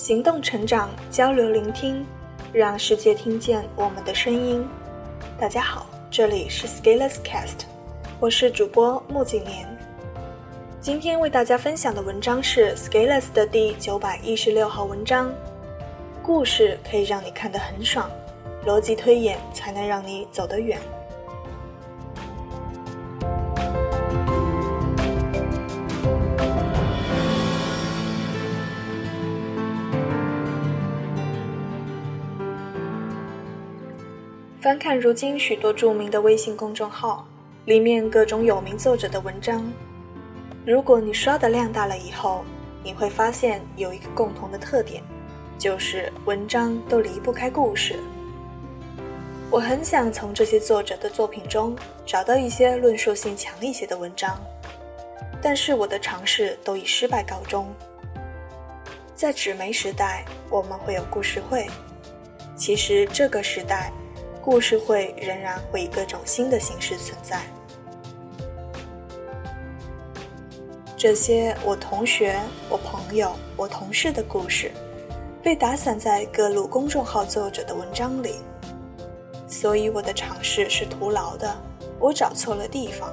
[0.00, 2.06] 行动成长，交流聆听，
[2.54, 4.66] 让世界听见我们的声音。
[5.38, 7.66] 大家好，这里是 Scaleless Cast，
[8.18, 9.68] 我是主播穆景年。
[10.80, 15.30] 今天为大家分享的文章是 Scaleless 的第九百一十六号文章。
[16.22, 18.10] 故事可以让你看得很爽，
[18.64, 20.80] 逻辑推演才能让你走得远。
[34.60, 37.26] 翻看如今许多著名的微信公众号，
[37.64, 39.66] 里面各种有名作者的文章，
[40.66, 42.44] 如果你刷的量大了以后，
[42.84, 45.02] 你会发现有一个共同的特点，
[45.58, 47.98] 就是文章都离不开故事。
[49.50, 51.74] 我很想从这些作者的作品中
[52.04, 54.38] 找到一些论述性强一些的文章，
[55.40, 57.66] 但是我的尝试都以失败告终。
[59.14, 61.66] 在纸媒时代，我们会有故事会，
[62.54, 63.90] 其实这个时代。
[64.42, 67.42] 故事会仍然会以各种新的形式存在。
[70.96, 74.70] 这些我同学、我朋友、我同事的故事，
[75.42, 78.36] 被打散在各路公众号作者的文章里，
[79.46, 81.54] 所以我的尝试是徒劳的。
[81.98, 83.12] 我找错了地方。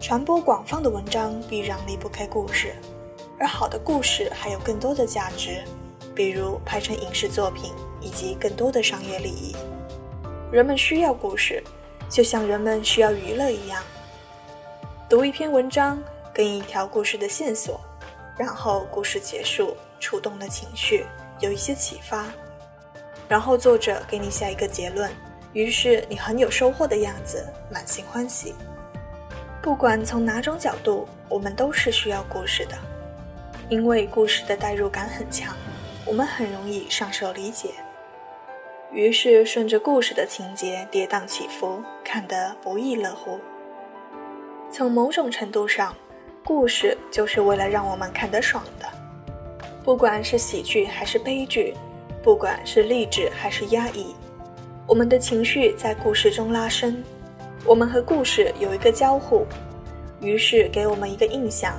[0.00, 2.74] 传播广泛的文章必然离不开故事，
[3.38, 5.62] 而好的故事还有更多的价值，
[6.14, 7.72] 比如拍成影视作品。
[8.00, 9.56] 以及更多的商业利益，
[10.50, 11.62] 人们需要故事，
[12.08, 13.82] 就像人们需要娱乐一样。
[15.06, 17.78] 读一篇文章，跟一条故事的线索，
[18.36, 21.04] 然后故事结束，触动了情绪，
[21.40, 22.24] 有一些启发，
[23.28, 25.10] 然后作者给你下一个结论，
[25.52, 28.54] 于是你很有收获的样子，满心欢喜。
[29.60, 32.78] 不管从哪种角度，我们都是需要故事的，
[33.68, 35.54] 因为故事的代入感很强，
[36.06, 37.68] 我们很容易上手理解。
[38.90, 43.38] 于是顺着故事的情节跌宕起伏，看得不亦乐乎。
[44.70, 45.94] 从某种程度上，
[46.42, 48.86] 故事就是为了让我们看得爽的。
[49.84, 51.74] 不管是喜剧还是悲剧，
[52.22, 54.14] 不管是励志还是压抑，
[54.86, 57.04] 我们的情绪在故事中拉伸，
[57.66, 59.46] 我们和故事有一个交互，
[60.20, 61.74] 于是给我们一个印象，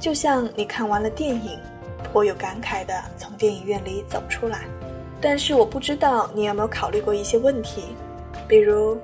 [0.00, 1.56] 就像你看完了电影，
[2.02, 4.62] 颇有感慨地从电影院里走出来。
[5.22, 7.84] 但是我不知道你有没有考虑过一些问题，
[8.48, 8.98] 比如，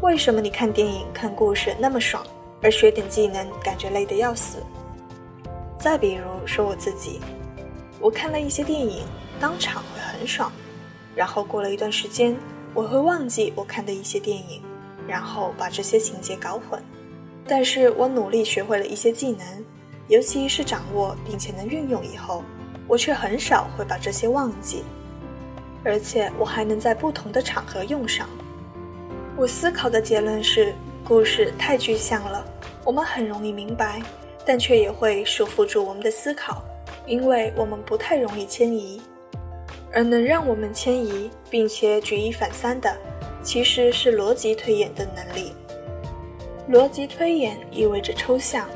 [0.00, 2.26] 为什么你看电影看故事那么爽，
[2.60, 4.58] 而学点技能感觉累得要死？
[5.78, 7.20] 再比如说我自己，
[8.00, 9.04] 我看了一些电影，
[9.38, 10.50] 当场会很爽，
[11.14, 12.36] 然后过了一段时间，
[12.74, 14.60] 我会忘记我看的一些电影，
[15.06, 16.82] 然后把这些情节搞混。
[17.46, 19.64] 但是我努力学会了一些技能，
[20.08, 22.42] 尤其是掌握并且能运用以后，
[22.88, 24.82] 我却很少会把这些忘记。
[25.84, 28.28] 而且我还能在不同的场合用上。
[29.36, 32.44] 我思考的结论是，故事太具象了，
[32.84, 34.00] 我们很容易明白，
[34.46, 36.62] 但却也会束缚住我们的思考，
[37.06, 39.00] 因为我们不太容易迁移。
[39.94, 42.96] 而能让我们迁移并且举一反三的，
[43.42, 45.52] 其实是逻辑推演的能力。
[46.70, 48.66] 逻辑推演意味着抽象，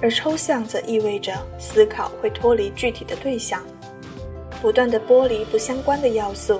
[0.00, 3.62] 而抽象则意味着思考会脱离具体的对象。
[4.64, 6.58] 不断的剥离不相关的要素，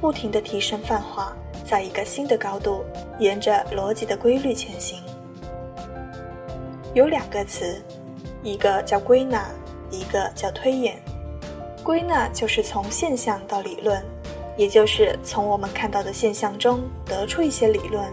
[0.00, 1.36] 不停的提升泛化，
[1.66, 2.84] 在一个新的高度，
[3.18, 5.02] 沿着逻辑的规律前行。
[6.94, 7.82] 有两个词，
[8.44, 9.44] 一个叫归纳，
[9.90, 10.96] 一个叫推演。
[11.82, 14.00] 归纳就是从现象到理论，
[14.56, 18.04] 也就是从我们看到的现象中得出一些理论；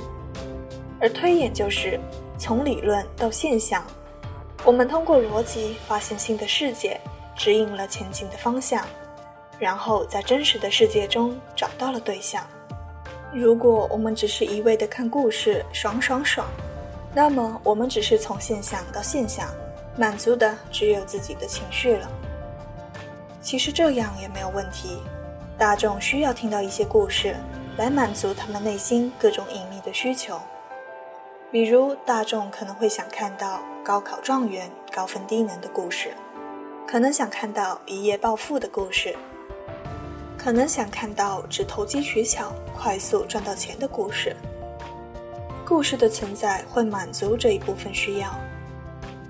[0.99, 1.99] 而推演就是
[2.39, 3.85] 从理论到现象，
[4.65, 6.99] 我们通过逻辑发现新的世界，
[7.37, 8.83] 指引了前进的方向。
[9.59, 12.43] 然后在真实的世界中找到了对象。
[13.33, 16.47] 如果我们只是一味的看故事，爽爽爽，
[17.13, 19.47] 那么我们只是从现象到现象，
[19.97, 22.09] 满足的只有自己的情绪了。
[23.41, 24.97] 其实这样也没有问题。
[25.57, 27.35] 大众需要听到一些故事，
[27.77, 30.39] 来满足他们内心各种隐秘的需求。
[31.51, 36.13] 比如，大众可能会想看到高考状元高分低能的故事，
[36.87, 39.15] 可能想看到一夜暴富的故事。
[40.39, 44.33] 可能想看到只投机取巧、快速赚到钱的故事。
[45.65, 48.33] 故事的存在会满足这一部分需要，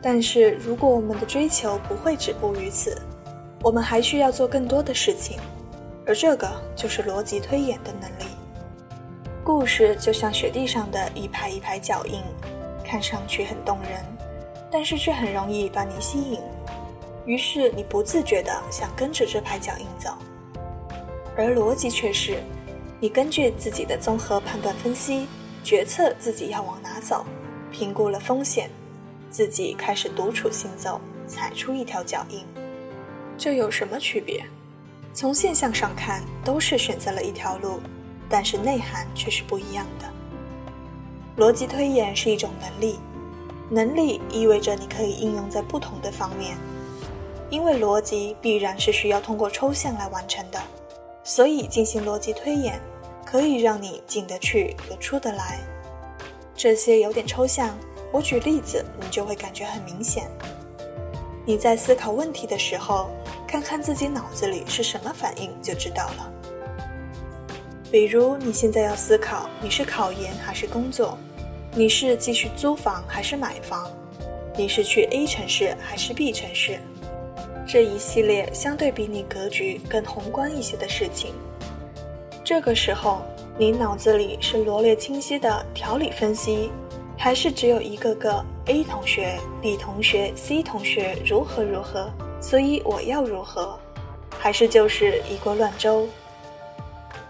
[0.03, 2.95] 但是如果我们的追求不会止步于此，
[3.63, 5.39] 我们还需要做更多的事情，
[6.05, 8.31] 而这个就是逻辑推演的能力。
[9.43, 12.21] 故事就像雪地上的一排一排脚印，
[12.85, 14.05] 看上去很动人，
[14.71, 16.39] 但是却很容易把你吸引。
[17.25, 20.11] 于是你不自觉地想跟着这排脚印走。
[21.39, 22.43] 而逻辑却是，
[22.99, 25.25] 你根据自己的综合判断分析，
[25.63, 27.25] 决策自己要往哪走，
[27.71, 28.69] 评估了风险，
[29.31, 32.43] 自己开始独处行走，踩出一条脚印。
[33.37, 34.45] 这有什么区别？
[35.13, 37.79] 从现象上看，都是选择了一条路，
[38.27, 40.09] 但是内涵却是不一样的。
[41.41, 42.99] 逻辑推演是一种能力，
[43.69, 46.57] 能力意味着你可以应用在不同的方面，
[47.49, 50.61] 因为逻辑必然是需要通过抽象来完成的，
[51.29, 52.81] 所以进行逻辑推演
[53.23, 55.59] 可以让你进得去又出得来。
[56.55, 57.77] 这些有点抽象，
[58.11, 60.27] 我举例子你就会感觉很明显。
[61.45, 63.11] 你在思考问题的时候，
[63.47, 66.33] 看看自己脑子里是什么反应就知道了。
[67.91, 71.15] 比如你现在要思考你是考研还是工作。
[71.75, 73.87] 你是继续租房还是买房？
[74.57, 76.79] 你是去 A 城市还是 B 城市？
[77.71, 81.35] 这一系列相对比你格局更宏观一些的事情。
[82.43, 83.21] 这个时候，
[83.59, 86.71] 你脑子里是罗列清晰的条理分析，
[87.15, 92.11] 还是只有一个个 A 同学、B 同学、C 同学如何如何，
[92.41, 93.77] 所以我要如何？
[94.39, 96.07] 还是就是一锅乱粥？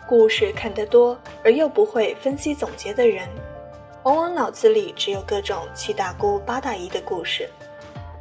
[0.07, 3.27] 故事看得多而又不会分析总结的人。
[4.03, 7.49] 往往脑子里只有各种七大姑八大姨的故事，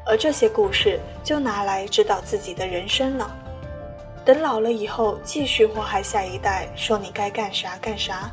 [0.08, 3.30] 而这些故事就拿来指导自己的人生了。
[4.24, 8.30] 等老了以后，继续祸害下一代，说你该干啥干啥。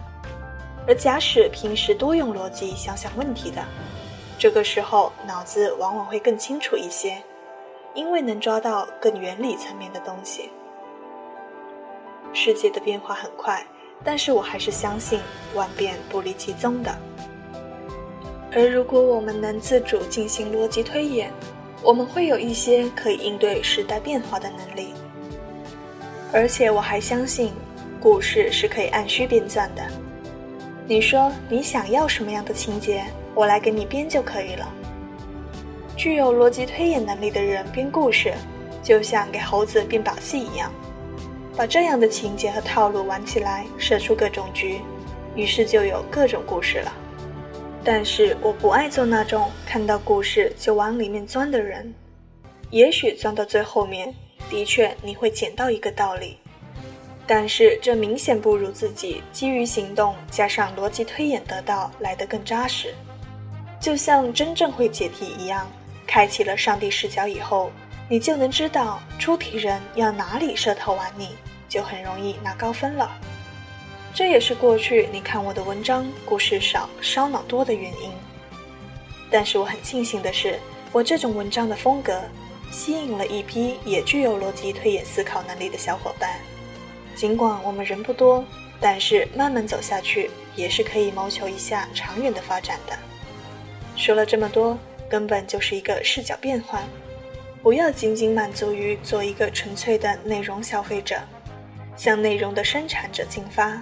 [0.87, 3.61] 而假使平时多用逻辑想想问题的，
[4.39, 7.21] 这个时候脑子往往会更清楚一些，
[7.93, 10.51] 因为能抓到更原理层面的东西。
[12.33, 13.65] 世界的变化很快，
[14.03, 15.19] 但是我还是相信
[15.53, 16.95] 万变不离其宗的。
[18.53, 21.31] 而如果我们能自主进行逻辑推演，
[21.81, 24.93] 我们会有一些可以应对时代变化的能力。
[26.33, 27.53] 而且我还相信，
[27.99, 29.83] 故事是可以按需编撰的。
[30.87, 34.67] 你说你想要什么样的情节，我来给你编就可以了。
[35.95, 38.33] 具有逻辑推演能力的人编故事，
[38.83, 40.71] 就像给猴子编把戏一样，
[41.55, 44.81] 把这样的情节和套路玩起来，设出各种局，
[45.35, 46.91] 于是就有各种故事了。
[47.85, 51.93] 但是我不爱做那种看到故事就往里面钻的人。
[52.71, 54.11] 也许钻到最后面，
[54.49, 56.37] 的确你会捡到一个道理，
[57.27, 62.91] 但是这明显不如自己基于行动加上逻辑推演得到来得更扎实。
[63.79, 65.71] 就像真正会解题一样，
[66.07, 67.71] 开启了上帝视角以后，
[68.09, 71.29] 你就能知道出题人要哪里设套玩你，
[71.69, 73.11] 就很容易拿高分了。
[74.15, 78.09] 这也是过去你看我的文章故事少、烧脑多的原因。
[79.29, 80.57] 但是我很庆幸的是，
[80.93, 82.21] 我这种文章的风格
[82.71, 86.39] 吸引了一批也具有逻辑推演思考能力的小伙伴。
[87.13, 88.41] 尽管我们人不多，
[88.79, 92.97] 但是慢慢走下去也是可以谋求一下长远的发展的。
[93.97, 94.79] 说了这么多，
[95.09, 96.81] 根本就是一个视角变换，
[97.61, 101.19] 不要仅仅满足于做一个纯粹的内容消费者，
[101.97, 103.77] 向内容的生产者进发。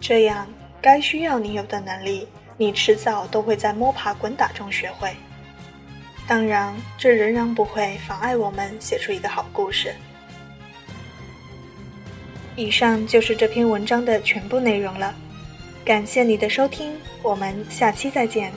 [0.00, 0.46] 这样，
[0.80, 5.10] 该需要你有的能力，你迟早都会在摸爬滚打中学会。
[6.28, 9.94] 当然，这仍然不会妨碍我们写出一个好故事。
[12.56, 15.14] 以上就是这篇文章的全部内容了，
[15.84, 18.52] 感谢你的收听，我们下期再见。